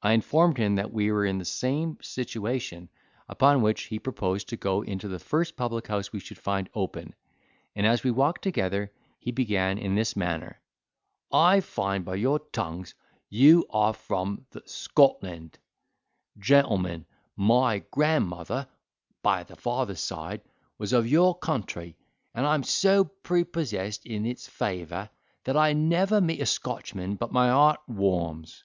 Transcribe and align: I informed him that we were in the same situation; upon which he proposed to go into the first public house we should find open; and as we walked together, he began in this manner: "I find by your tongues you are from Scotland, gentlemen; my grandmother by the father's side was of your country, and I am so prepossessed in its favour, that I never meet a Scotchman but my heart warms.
I 0.00 0.14
informed 0.14 0.56
him 0.56 0.76
that 0.76 0.94
we 0.94 1.12
were 1.12 1.26
in 1.26 1.36
the 1.36 1.44
same 1.44 1.98
situation; 2.00 2.88
upon 3.28 3.60
which 3.60 3.82
he 3.82 3.98
proposed 3.98 4.48
to 4.48 4.56
go 4.56 4.80
into 4.80 5.08
the 5.08 5.18
first 5.18 5.58
public 5.58 5.88
house 5.88 6.10
we 6.10 6.20
should 6.20 6.38
find 6.38 6.70
open; 6.72 7.14
and 7.76 7.86
as 7.86 8.02
we 8.02 8.10
walked 8.12 8.40
together, 8.40 8.90
he 9.18 9.30
began 9.30 9.76
in 9.76 9.94
this 9.94 10.16
manner: 10.16 10.58
"I 11.30 11.60
find 11.60 12.02
by 12.02 12.14
your 12.14 12.38
tongues 12.38 12.94
you 13.28 13.66
are 13.68 13.92
from 13.92 14.46
Scotland, 14.64 15.58
gentlemen; 16.38 17.04
my 17.36 17.80
grandmother 17.90 18.68
by 19.22 19.44
the 19.44 19.56
father's 19.56 20.00
side 20.00 20.40
was 20.78 20.94
of 20.94 21.06
your 21.06 21.36
country, 21.38 21.98
and 22.34 22.46
I 22.46 22.54
am 22.54 22.62
so 22.62 23.04
prepossessed 23.04 24.06
in 24.06 24.24
its 24.24 24.48
favour, 24.48 25.10
that 25.44 25.58
I 25.58 25.74
never 25.74 26.22
meet 26.22 26.40
a 26.40 26.46
Scotchman 26.46 27.16
but 27.16 27.32
my 27.32 27.48
heart 27.50 27.80
warms. 27.86 28.64